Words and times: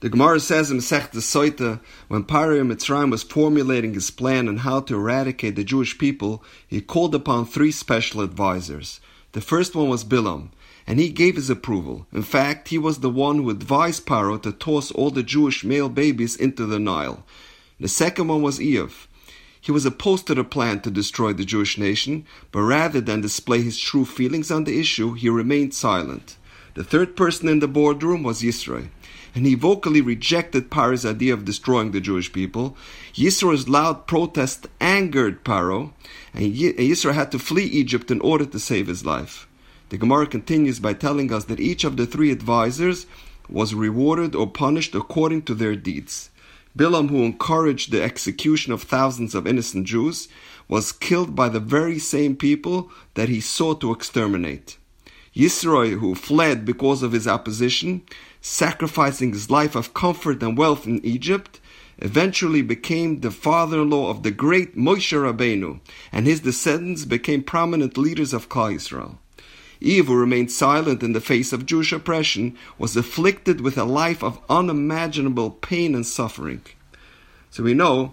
The 0.00 0.08
Gemara 0.08 0.38
says 0.38 0.70
in 0.70 0.78
Masech 0.78 1.10
Soita, 1.10 1.80
when 2.06 2.22
Paro 2.22 2.64
Mitzrayim 2.64 3.10
was 3.10 3.24
formulating 3.24 3.94
his 3.94 4.12
plan 4.12 4.46
on 4.46 4.58
how 4.58 4.78
to 4.82 4.94
eradicate 4.94 5.56
the 5.56 5.64
Jewish 5.64 5.98
people, 5.98 6.40
he 6.68 6.80
called 6.80 7.16
upon 7.16 7.46
three 7.46 7.72
special 7.72 8.20
advisors. 8.20 9.00
The 9.32 9.40
first 9.40 9.74
one 9.74 9.88
was 9.88 10.04
Bilam, 10.04 10.50
and 10.86 11.00
he 11.00 11.08
gave 11.08 11.34
his 11.34 11.50
approval. 11.50 12.06
In 12.12 12.22
fact, 12.22 12.68
he 12.68 12.78
was 12.78 13.00
the 13.00 13.10
one 13.10 13.38
who 13.38 13.50
advised 13.50 14.06
Paro 14.06 14.40
to 14.42 14.52
toss 14.52 14.92
all 14.92 15.10
the 15.10 15.24
Jewish 15.24 15.64
male 15.64 15.88
babies 15.88 16.36
into 16.36 16.64
the 16.64 16.78
Nile. 16.78 17.24
The 17.80 17.88
second 17.88 18.28
one 18.28 18.42
was 18.42 18.60
Iyov. 18.60 19.08
He 19.60 19.72
was 19.72 19.84
opposed 19.84 20.28
to 20.28 20.34
the 20.36 20.44
plan 20.44 20.80
to 20.82 20.92
destroy 20.92 21.32
the 21.32 21.44
Jewish 21.44 21.76
nation, 21.76 22.24
but 22.52 22.60
rather 22.60 23.00
than 23.00 23.20
display 23.20 23.62
his 23.62 23.76
true 23.76 24.04
feelings 24.04 24.52
on 24.52 24.62
the 24.62 24.78
issue, 24.78 25.14
he 25.14 25.28
remained 25.28 25.74
silent. 25.74 26.36
The 26.74 26.84
third 26.84 27.16
person 27.16 27.48
in 27.48 27.58
the 27.58 27.66
boardroom 27.66 28.22
was 28.22 28.42
Yisro 28.42 28.90
and 29.34 29.46
he 29.46 29.54
vocally 29.54 30.00
rejected 30.00 30.70
Paro's 30.70 31.04
idea 31.04 31.34
of 31.34 31.44
destroying 31.44 31.90
the 31.90 32.00
Jewish 32.00 32.32
people. 32.32 32.76
Yisro's 33.14 33.68
loud 33.68 34.06
protest 34.06 34.66
angered 34.80 35.44
Paro, 35.44 35.92
and 36.34 36.54
Yisro 36.54 37.12
had 37.12 37.30
to 37.32 37.38
flee 37.38 37.64
Egypt 37.64 38.10
in 38.10 38.20
order 38.20 38.46
to 38.46 38.58
save 38.58 38.86
his 38.86 39.04
life. 39.04 39.46
The 39.90 39.98
Gemara 39.98 40.26
continues 40.26 40.80
by 40.80 40.94
telling 40.94 41.32
us 41.32 41.44
that 41.46 41.60
each 41.60 41.84
of 41.84 41.96
the 41.96 42.06
three 42.06 42.30
advisors 42.30 43.06
was 43.48 43.74
rewarded 43.74 44.34
or 44.34 44.46
punished 44.46 44.94
according 44.94 45.42
to 45.42 45.54
their 45.54 45.76
deeds. 45.76 46.30
Bilam, 46.76 47.08
who 47.08 47.24
encouraged 47.24 47.90
the 47.90 48.02
execution 48.02 48.72
of 48.72 48.82
thousands 48.82 49.34
of 49.34 49.46
innocent 49.46 49.86
Jews, 49.86 50.28
was 50.68 50.92
killed 50.92 51.34
by 51.34 51.48
the 51.48 51.60
very 51.60 51.98
same 51.98 52.36
people 52.36 52.90
that 53.14 53.28
he 53.28 53.40
sought 53.40 53.80
to 53.80 53.92
exterminate. 53.92 54.77
Yisro, 55.38 56.00
who 56.00 56.16
fled 56.16 56.64
because 56.64 57.04
of 57.04 57.12
his 57.12 57.28
opposition, 57.28 58.02
sacrificing 58.40 59.32
his 59.32 59.48
life 59.48 59.76
of 59.76 59.94
comfort 59.94 60.42
and 60.42 60.58
wealth 60.58 60.84
in 60.84 61.04
Egypt, 61.06 61.60
eventually 61.98 62.60
became 62.60 63.20
the 63.20 63.30
father-in-law 63.30 64.10
of 64.10 64.24
the 64.24 64.32
great 64.32 64.76
Moshe 64.76 65.16
Rabbeinu, 65.16 65.78
and 66.10 66.26
his 66.26 66.40
descendants 66.40 67.04
became 67.04 67.44
prominent 67.44 67.96
leaders 67.96 68.32
of 68.32 68.48
Klal 68.48 68.74
Yisrael. 68.74 69.18
Iyov, 69.80 70.06
who 70.06 70.16
remained 70.16 70.50
silent 70.50 71.04
in 71.04 71.12
the 71.12 71.20
face 71.20 71.52
of 71.52 71.66
Jewish 71.66 71.92
oppression, 71.92 72.56
was 72.76 72.96
afflicted 72.96 73.60
with 73.60 73.78
a 73.78 73.84
life 73.84 74.24
of 74.24 74.40
unimaginable 74.50 75.52
pain 75.52 75.94
and 75.94 76.04
suffering. 76.04 76.62
So 77.50 77.62
we 77.62 77.74
know 77.74 78.12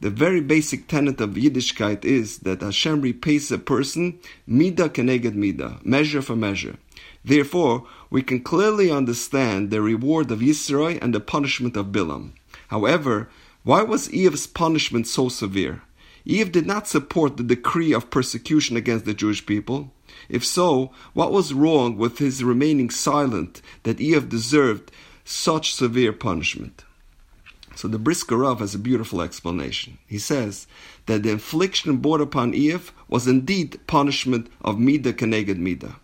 the 0.00 0.10
very 0.10 0.40
basic 0.40 0.88
tenet 0.88 1.20
of 1.20 1.30
Yiddishkeit 1.30 2.04
is 2.04 2.38
that 2.38 2.62
Hashem 2.62 3.02
repays 3.02 3.50
a 3.52 3.58
person 3.58 4.18
mida 4.46 4.88
keneged 4.88 5.34
mida, 5.34 5.78
measure 5.84 6.22
for 6.22 6.34
measure. 6.34 6.76
Therefore, 7.22 7.86
we 8.08 8.22
can 8.22 8.40
clearly 8.40 8.90
understand 8.90 9.70
the 9.70 9.82
reward 9.82 10.30
of 10.30 10.40
Yisro 10.40 10.98
and 11.02 11.14
the 11.14 11.20
punishment 11.20 11.76
of 11.76 11.92
Bilam. 11.92 12.32
However, 12.68 13.28
why 13.62 13.82
was 13.82 14.08
Iyov's 14.08 14.46
punishment 14.46 15.06
so 15.06 15.28
severe? 15.28 15.82
Iyov 16.26 16.50
did 16.50 16.66
not 16.66 16.88
support 16.88 17.36
the 17.36 17.42
decree 17.42 17.92
of 17.92 18.10
persecution 18.10 18.76
against 18.76 19.04
the 19.04 19.12
Jewish 19.12 19.44
people. 19.44 19.92
If 20.30 20.46
so, 20.46 20.92
what 21.12 21.32
was 21.32 21.52
wrong 21.52 21.98
with 21.98 22.18
his 22.18 22.42
remaining 22.42 22.88
silent 22.88 23.60
that 23.82 23.98
Iyov 23.98 24.30
deserved 24.30 24.90
such 25.24 25.74
severe 25.74 26.14
punishment? 26.14 26.84
So 27.80 27.88
the 27.88 27.98
Brisker 27.98 28.36
Rav 28.36 28.58
has 28.58 28.74
a 28.74 28.78
beautiful 28.78 29.22
explanation. 29.22 29.96
He 30.06 30.18
says 30.18 30.66
that 31.06 31.22
the 31.22 31.30
infliction 31.30 31.96
brought 31.96 32.20
upon 32.20 32.52
Iyov 32.52 32.90
was 33.08 33.26
indeed 33.26 33.80
punishment 33.86 34.48
of 34.60 34.78
Mida 34.78 35.14
Keneged 35.14 35.56
Mida. 35.56 35.96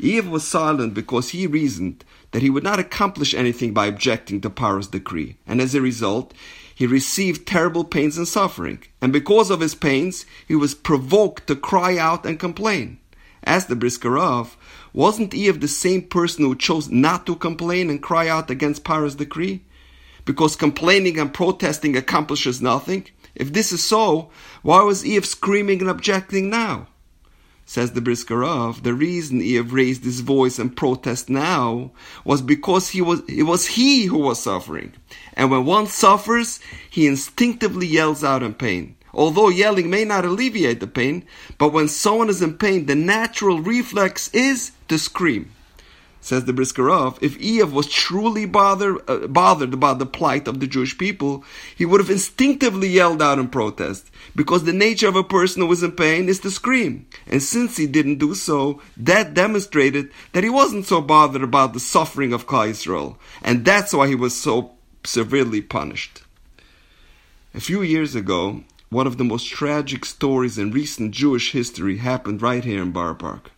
Iyov 0.00 0.30
was 0.30 0.48
silent 0.48 0.94
because 0.94 1.28
he 1.28 1.46
reasoned 1.46 2.02
that 2.32 2.40
he 2.40 2.48
would 2.48 2.64
not 2.64 2.78
accomplish 2.78 3.34
anything 3.34 3.74
by 3.74 3.84
objecting 3.84 4.40
to 4.40 4.48
Paro's 4.48 4.86
decree, 4.86 5.36
and 5.46 5.60
as 5.60 5.74
a 5.74 5.82
result, 5.82 6.32
he 6.74 6.86
received 6.86 7.46
terrible 7.46 7.84
pains 7.84 8.16
and 8.16 8.26
suffering. 8.26 8.82
And 9.02 9.12
because 9.12 9.50
of 9.50 9.60
his 9.60 9.74
pains, 9.74 10.24
he 10.48 10.54
was 10.54 10.74
provoked 10.74 11.46
to 11.48 11.56
cry 11.56 11.98
out 11.98 12.24
and 12.24 12.40
complain. 12.40 13.00
As 13.42 13.66
the 13.66 13.76
Brisker 13.76 14.12
Rav, 14.12 14.56
wasn't 14.94 15.32
Iyov 15.32 15.60
the 15.60 15.68
same 15.68 16.04
person 16.04 16.46
who 16.46 16.56
chose 16.56 16.88
not 16.88 17.26
to 17.26 17.36
complain 17.36 17.90
and 17.90 18.02
cry 18.02 18.28
out 18.28 18.50
against 18.50 18.82
Paro's 18.82 19.16
decree? 19.16 19.60
Because 20.26 20.56
complaining 20.56 21.18
and 21.18 21.32
protesting 21.32 21.96
accomplishes 21.96 22.60
nothing? 22.60 23.06
If 23.34 23.52
this 23.52 23.72
is 23.72 23.82
so, 23.82 24.30
why 24.62 24.82
was 24.82 25.04
Iyov 25.04 25.24
screaming 25.24 25.80
and 25.80 25.88
objecting 25.88 26.50
now? 26.50 26.88
Says 27.64 27.92
the 27.92 28.00
Brisker 28.00 28.38
Rav, 28.38 28.82
the 28.82 28.94
reason 28.94 29.40
Iyov 29.40 29.72
raised 29.72 30.04
his 30.04 30.20
voice 30.20 30.58
and 30.58 30.76
protest 30.76 31.30
now 31.30 31.92
was 32.24 32.42
because 32.42 32.90
he 32.90 33.00
was, 33.00 33.22
it 33.28 33.44
was 33.44 33.66
he 33.66 34.04
who 34.06 34.18
was 34.18 34.42
suffering. 34.42 34.92
And 35.34 35.50
when 35.50 35.64
one 35.64 35.86
suffers, 35.86 36.60
he 36.90 37.06
instinctively 37.06 37.86
yells 37.86 38.22
out 38.22 38.42
in 38.42 38.54
pain. 38.54 38.96
Although 39.12 39.48
yelling 39.48 39.90
may 39.90 40.04
not 40.04 40.24
alleviate 40.24 40.80
the 40.80 40.86
pain, 40.86 41.24
but 41.56 41.72
when 41.72 41.88
someone 41.88 42.28
is 42.28 42.42
in 42.42 42.58
pain, 42.58 42.86
the 42.86 42.94
natural 42.94 43.60
reflex 43.60 44.28
is 44.34 44.72
to 44.88 44.98
scream. 44.98 45.50
Says 46.26 46.44
the 46.44 46.52
Brisker 46.52 46.82
Rav, 46.82 47.20
if 47.22 47.38
Iyov 47.38 47.70
was 47.70 47.86
truly 47.86 48.46
bothered, 48.46 48.98
uh, 49.08 49.28
bothered 49.28 49.72
about 49.72 50.00
the 50.00 50.06
plight 50.06 50.48
of 50.48 50.58
the 50.58 50.66
Jewish 50.66 50.98
people, 50.98 51.44
he 51.76 51.86
would 51.86 52.00
have 52.00 52.10
instinctively 52.10 52.88
yelled 52.88 53.22
out 53.22 53.38
in 53.38 53.46
protest, 53.46 54.10
because 54.34 54.64
the 54.64 54.72
nature 54.72 55.06
of 55.06 55.14
a 55.14 55.22
person 55.22 55.62
who 55.62 55.70
is 55.70 55.84
in 55.84 55.92
pain 55.92 56.28
is 56.28 56.40
to 56.40 56.50
scream. 56.50 57.06
And 57.28 57.40
since 57.40 57.76
he 57.76 57.86
didn't 57.86 58.18
do 58.18 58.34
so, 58.34 58.82
that 58.96 59.34
demonstrated 59.34 60.10
that 60.32 60.42
he 60.42 60.50
wasn't 60.50 60.86
so 60.86 61.00
bothered 61.00 61.44
about 61.44 61.74
the 61.74 61.78
suffering 61.78 62.32
of 62.32 62.48
Klal 62.48 62.70
Yisrael, 62.70 63.18
and 63.40 63.64
that's 63.64 63.94
why 63.94 64.08
he 64.08 64.16
was 64.16 64.34
so 64.34 64.72
severely 65.04 65.60
punished. 65.62 66.22
A 67.54 67.60
few 67.60 67.82
years 67.82 68.16
ago, 68.16 68.64
one 68.88 69.06
of 69.06 69.16
the 69.16 69.22
most 69.22 69.46
tragic 69.46 70.04
stories 70.04 70.58
in 70.58 70.72
recent 70.72 71.12
Jewish 71.12 71.52
history 71.52 71.98
happened 71.98 72.42
right 72.42 72.64
here 72.64 72.82
in 72.82 72.90
Borough 72.90 73.14
Park. 73.14 73.52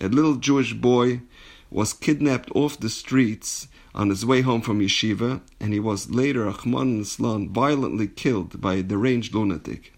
A 0.00 0.06
little 0.06 0.36
Jewish 0.36 0.72
boy 0.72 1.22
was 1.70 1.92
kidnapped 1.92 2.50
off 2.54 2.80
the 2.80 2.90
streets 2.90 3.68
on 3.94 4.08
his 4.08 4.26
way 4.26 4.40
home 4.40 4.60
from 4.60 4.80
yeshiva, 4.80 5.40
and 5.58 5.72
he 5.72 5.80
was 5.80 6.10
later, 6.10 6.46
rachmana 6.46 7.00
litzlan, 7.00 7.50
violently 7.50 8.06
killed 8.06 8.60
by 8.60 8.74
a 8.74 8.82
deranged 8.82 9.34
lunatic. 9.34 9.92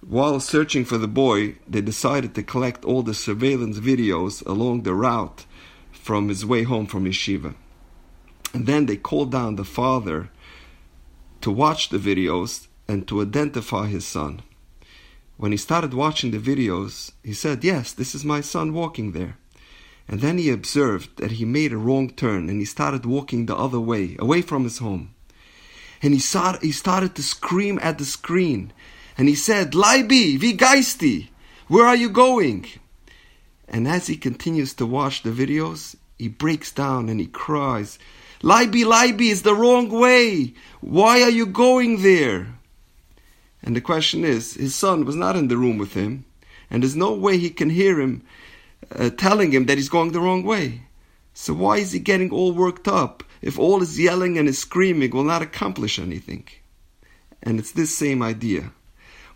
While 0.00 0.40
searching 0.40 0.84
for 0.84 0.98
the 0.98 1.08
boy, 1.08 1.56
they 1.68 1.80
decided 1.80 2.34
to 2.34 2.42
collect 2.42 2.84
all 2.84 3.02
the 3.02 3.14
surveillance 3.14 3.78
videos 3.78 4.44
along 4.44 4.82
the 4.82 4.94
route 4.94 5.46
from 5.92 6.28
his 6.28 6.44
way 6.44 6.64
home 6.64 6.86
from 6.86 7.04
yeshiva. 7.04 7.54
And 8.52 8.66
then 8.66 8.86
they 8.86 8.96
called 8.96 9.30
down 9.30 9.56
the 9.56 9.64
father 9.64 10.30
to 11.40 11.50
watch 11.50 11.88
the 11.88 11.98
videos 11.98 12.66
and 12.88 13.06
to 13.08 13.22
identify 13.22 13.86
his 13.86 14.04
son. 14.04 14.42
When 15.36 15.52
he 15.52 15.58
started 15.58 15.94
watching 15.94 16.30
the 16.30 16.38
videos, 16.38 17.12
he 17.22 17.32
said, 17.32 17.64
Yes, 17.64 17.92
this 17.92 18.14
is 18.14 18.24
my 18.24 18.40
son 18.40 18.74
walking 18.74 19.12
there. 19.12 19.36
And 20.08 20.20
then 20.20 20.38
he 20.38 20.50
observed 20.50 21.18
that 21.18 21.32
he 21.32 21.44
made 21.44 21.72
a 21.72 21.76
wrong 21.76 22.10
turn 22.10 22.48
and 22.48 22.58
he 22.58 22.64
started 22.64 23.06
walking 23.06 23.46
the 23.46 23.56
other 23.56 23.80
way, 23.80 24.16
away 24.18 24.42
from 24.42 24.64
his 24.64 24.78
home. 24.78 25.14
And 26.02 26.12
he, 26.12 26.20
saw, 26.20 26.58
he 26.58 26.72
started 26.72 27.14
to 27.14 27.22
scream 27.22 27.78
at 27.82 27.98
the 27.98 28.04
screen. 28.04 28.72
And 29.16 29.28
he 29.28 29.34
said, 29.34 29.72
Leibi, 29.72 30.40
wie 30.40 30.56
geisti? 30.56 31.28
Where 31.68 31.86
are 31.86 31.96
you 31.96 32.10
going? 32.10 32.66
And 33.68 33.86
as 33.86 34.08
he 34.08 34.16
continues 34.16 34.74
to 34.74 34.86
watch 34.86 35.22
the 35.22 35.30
videos, 35.30 35.96
he 36.18 36.28
breaks 36.28 36.70
down 36.72 37.08
and 37.08 37.20
he 37.20 37.26
cries, 37.26 37.98
Leibi, 38.42 38.84
Leibi, 38.84 39.30
it's 39.30 39.42
the 39.42 39.54
wrong 39.54 39.88
way. 39.88 40.54
Why 40.80 41.22
are 41.22 41.30
you 41.30 41.46
going 41.46 42.02
there? 42.02 42.48
And 43.62 43.76
the 43.76 43.80
question 43.80 44.24
is, 44.24 44.54
his 44.54 44.74
son 44.74 45.04
was 45.04 45.14
not 45.14 45.36
in 45.36 45.46
the 45.48 45.56
room 45.56 45.78
with 45.78 45.94
him, 45.94 46.24
and 46.68 46.82
there's 46.82 46.96
no 46.96 47.12
way 47.12 47.38
he 47.38 47.50
can 47.50 47.70
hear 47.70 48.00
him 48.00 48.22
uh, 48.96 49.10
telling 49.10 49.52
him 49.52 49.66
that 49.66 49.78
he's 49.78 49.88
going 49.88 50.12
the 50.12 50.20
wrong 50.20 50.42
way. 50.42 50.82
So 51.34 51.54
why 51.54 51.78
is 51.78 51.92
he 51.92 51.98
getting 51.98 52.30
all 52.30 52.52
worked 52.52 52.86
up 52.86 53.24
if 53.40 53.58
all 53.58 53.80
his 53.80 53.98
yelling 53.98 54.38
and 54.38 54.46
his 54.46 54.58
screaming 54.58 55.10
will 55.10 55.24
not 55.24 55.42
accomplish 55.42 55.98
anything? 55.98 56.46
And 57.42 57.58
it's 57.58 57.72
this 57.72 57.96
same 57.96 58.22
idea. 58.22 58.72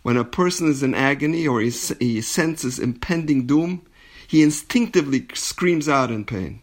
When 0.03 0.17
a 0.17 0.23
person 0.23 0.69
is 0.69 0.83
in 0.83 0.93
agony 0.93 1.47
or 1.47 1.59
he, 1.59 1.71
he 1.99 2.21
senses 2.21 2.79
impending 2.79 3.45
doom, 3.45 3.85
he 4.27 4.43
instinctively 4.43 5.27
screams 5.33 5.89
out 5.89 6.11
in 6.11 6.25
pain. 6.25 6.61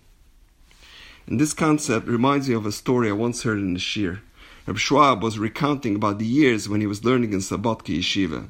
And 1.26 1.40
this 1.40 1.54
concept 1.54 2.06
reminds 2.06 2.48
me 2.48 2.54
of 2.54 2.66
a 2.66 2.72
story 2.72 3.08
I 3.08 3.12
once 3.12 3.42
heard 3.42 3.58
in 3.58 3.74
the 3.74 3.80
shiur. 3.80 4.20
Reb 4.66 4.78
Schwab 4.78 5.22
was 5.22 5.38
recounting 5.38 5.94
about 5.94 6.18
the 6.18 6.26
years 6.26 6.68
when 6.68 6.80
he 6.80 6.86
was 6.86 7.04
learning 7.04 7.32
in 7.32 7.40
Slobodka 7.40 7.98
Yeshiva. 7.98 8.48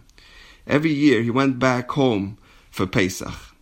Every 0.67 0.93
year 0.93 1.23
he 1.23 1.31
went 1.31 1.58
back 1.58 1.91
home 1.91 2.38
for 2.70 2.87
Pesach. 2.87 3.54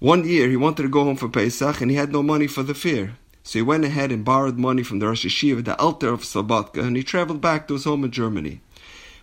One 0.00 0.24
year 0.24 0.48
he 0.48 0.56
wanted 0.56 0.84
to 0.84 0.88
go 0.88 1.02
home 1.02 1.16
for 1.16 1.28
Pesach 1.28 1.80
and 1.80 1.90
he 1.90 1.96
had 1.96 2.12
no 2.12 2.22
money 2.22 2.46
for 2.46 2.62
the 2.62 2.72
fare. 2.72 3.16
So 3.42 3.58
he 3.58 3.62
went 3.62 3.84
ahead 3.84 4.12
and 4.12 4.24
borrowed 4.24 4.56
money 4.56 4.84
from 4.84 5.00
the 5.00 5.08
Rosh 5.08 5.26
Yeshiva, 5.26 5.64
the 5.64 5.76
Alter 5.76 6.12
of 6.12 6.22
Slobodka, 6.22 6.84
and 6.84 6.96
he 6.96 7.02
traveled 7.02 7.40
back 7.40 7.66
to 7.66 7.74
his 7.74 7.82
home 7.82 8.04
in 8.04 8.12
Germany. 8.12 8.60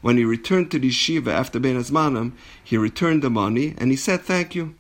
When 0.02 0.18
he 0.18 0.26
returned 0.26 0.72
to 0.72 0.80
the 0.80 0.90
yeshiva 0.90 1.30
after 1.30 1.62
Bein 1.62 1.78
Hazmanim, 1.78 2.34
he 2.62 2.76
returned 2.76 3.22
the 3.22 3.30
money 3.30 3.74
and 3.78 3.90
he 3.90 3.96
said 3.96 4.24
thank 4.24 4.54
you. 4.54 4.76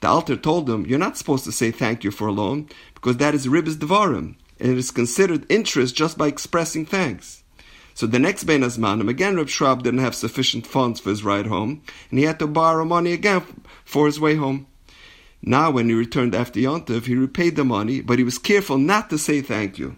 The 0.00 0.08
Alter 0.08 0.36
told 0.36 0.68
him, 0.68 0.84
You're 0.84 0.98
not 0.98 1.16
supposed 1.16 1.44
to 1.44 1.52
say 1.52 1.70
thank 1.70 2.04
you 2.04 2.10
for 2.10 2.28
a 2.28 2.32
loan, 2.32 2.68
because 2.94 3.16
that 3.16 3.34
is 3.34 3.46
ribis 3.46 3.76
devarim. 3.76 4.34
and 4.60 4.72
it 4.72 4.76
is 4.76 4.90
considered 4.90 5.46
interest 5.48 5.96
just 5.96 6.18
by 6.18 6.26
expressing 6.26 6.84
thanks. 6.84 7.42
So 7.94 8.06
the 8.06 8.18
next 8.18 8.44
Bein 8.44 8.60
Hazmanim, 8.60 9.08
again 9.08 9.36
Reb 9.36 9.48
Schwab 9.48 9.82
didn't 9.82 10.00
have 10.00 10.14
sufficient 10.14 10.66
funds 10.66 11.00
for 11.00 11.08
his 11.08 11.24
ride 11.24 11.46
home, 11.46 11.80
and 12.10 12.18
he 12.18 12.26
had 12.26 12.38
to 12.40 12.46
borrow 12.46 12.84
money 12.84 13.14
again 13.14 13.42
for 13.86 14.04
his 14.04 14.20
way 14.20 14.34
home. 14.34 14.66
Now, 15.42 15.72
when 15.72 15.88
he 15.88 15.94
returned 15.94 16.34
after 16.34 16.60
Yontif, 16.60 17.06
he 17.06 17.16
repaid 17.16 17.56
the 17.56 17.64
money, 17.64 18.00
but 18.00 18.18
he 18.18 18.24
was 18.24 18.38
careful 18.38 18.78
not 18.78 19.10
to 19.10 19.18
say 19.18 19.40
thank 19.40 19.78
you. 19.78 19.96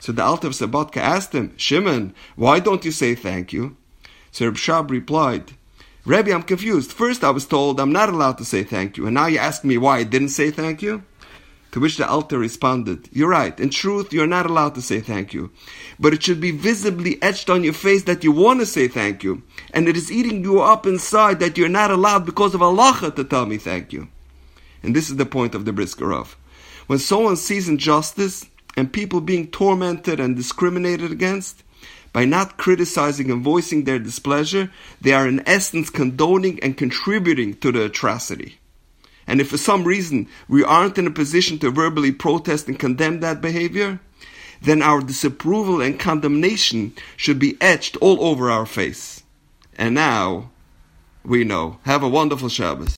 So 0.00 0.12
the 0.12 0.24
of 0.24 0.40
Slobodka 0.40 0.98
asked 0.98 1.32
him, 1.32 1.54
Shimon, 1.56 2.12
why 2.36 2.60
don't 2.60 2.84
you 2.84 2.90
say 2.92 3.14
thank 3.14 3.52
you? 3.52 3.76
So 4.32 4.52
Schwab 4.52 4.90
replied, 4.90 5.52
Rebbe, 6.04 6.34
I'm 6.34 6.42
confused. 6.42 6.92
First 6.92 7.22
I 7.22 7.30
was 7.30 7.46
told 7.46 7.78
I'm 7.78 7.92
not 7.92 8.08
allowed 8.08 8.36
to 8.38 8.44
say 8.44 8.64
thank 8.64 8.96
you, 8.96 9.06
and 9.06 9.14
now 9.14 9.26
you 9.26 9.38
ask 9.38 9.64
me 9.64 9.78
why 9.78 9.98
I 9.98 10.04
didn't 10.04 10.30
say 10.30 10.50
thank 10.50 10.82
you? 10.82 11.04
To 11.70 11.80
which 11.80 11.96
the 11.96 12.06
Alter 12.06 12.38
responded, 12.38 13.08
You're 13.12 13.30
right. 13.30 13.58
In 13.58 13.70
truth, 13.70 14.12
you're 14.12 14.26
not 14.26 14.44
allowed 14.44 14.74
to 14.74 14.82
say 14.82 15.00
thank 15.00 15.32
you. 15.32 15.50
But 15.98 16.12
it 16.12 16.22
should 16.22 16.40
be 16.40 16.50
visibly 16.50 17.22
etched 17.22 17.48
on 17.48 17.64
your 17.64 17.72
face 17.72 18.02
that 18.02 18.24
you 18.24 18.32
want 18.32 18.60
to 18.60 18.66
say 18.66 18.88
thank 18.88 19.22
you. 19.22 19.42
And 19.72 19.88
it 19.88 19.96
is 19.96 20.12
eating 20.12 20.42
you 20.42 20.60
up 20.60 20.86
inside 20.86 21.40
that 21.40 21.56
you're 21.56 21.70
not 21.70 21.90
allowed 21.90 22.26
because 22.26 22.54
of 22.54 22.60
halacha 22.60 23.14
to 23.16 23.24
tell 23.24 23.46
me 23.46 23.56
thank 23.56 23.92
you. 23.92 24.08
And 24.82 24.96
this 24.96 25.10
is 25.10 25.16
the 25.16 25.26
point 25.26 25.54
of 25.54 25.64
the 25.64 25.72
Brisker 25.72 26.08
Rav. 26.08 26.36
When 26.86 26.98
someone 26.98 27.36
sees 27.36 27.68
injustice 27.68 28.46
and 28.76 28.92
people 28.92 29.20
being 29.20 29.48
tormented 29.48 30.18
and 30.20 30.36
discriminated 30.36 31.12
against, 31.12 31.62
by 32.12 32.24
not 32.26 32.58
criticizing 32.58 33.30
and 33.30 33.42
voicing 33.42 33.84
their 33.84 33.98
displeasure, 33.98 34.70
they 35.00 35.12
are 35.12 35.26
in 35.26 35.42
essence 35.46 35.88
condoning 35.88 36.60
and 36.62 36.76
contributing 36.76 37.54
to 37.54 37.72
the 37.72 37.84
atrocity. 37.84 38.58
And 39.26 39.40
if 39.40 39.48
for 39.48 39.58
some 39.58 39.84
reason 39.84 40.28
we 40.48 40.62
aren't 40.62 40.98
in 40.98 41.06
a 41.06 41.10
position 41.10 41.58
to 41.60 41.70
verbally 41.70 42.12
protest 42.12 42.68
and 42.68 42.78
condemn 42.78 43.20
that 43.20 43.40
behavior, 43.40 44.00
then 44.60 44.82
our 44.82 45.00
disapproval 45.00 45.80
and 45.80 45.98
condemnation 45.98 46.92
should 47.16 47.38
be 47.38 47.56
etched 47.60 47.96
all 47.96 48.22
over 48.24 48.50
our 48.50 48.66
face. 48.66 49.22
And 49.76 49.94
now 49.94 50.50
we 51.24 51.44
know. 51.44 51.78
Have 51.84 52.02
a 52.02 52.08
wonderful 52.08 52.48
Shabbos. 52.48 52.90